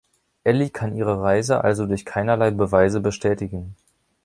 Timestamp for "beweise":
2.49-3.01